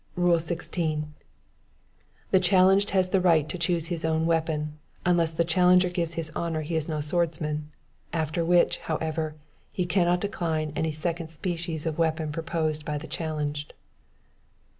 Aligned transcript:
"Rule 0.15 0.39
16. 0.39 1.13
The 2.31 2.39
challenged 2.39 2.89
has 2.89 3.09
the 3.09 3.21
right 3.21 3.47
to 3.47 3.57
choose 3.59 3.89
his 3.89 4.03
own 4.03 4.25
weapon, 4.25 4.79
unless 5.05 5.31
the 5.31 5.43
challenger 5.45 5.89
gives 5.89 6.15
his 6.15 6.31
honor 6.35 6.61
he 6.61 6.75
is 6.75 6.89
no 6.89 7.01
swordsman; 7.01 7.69
after 8.11 8.43
which, 8.43 8.79
however, 8.79 9.35
he 9.71 9.85
cannot 9.85 10.21
decline 10.21 10.73
any 10.75 10.91
second 10.91 11.27
species 11.27 11.85
of 11.85 11.99
weapon 11.99 12.31
proposed 12.31 12.83
by 12.83 12.97
the 12.97 13.05
challenged. 13.05 13.75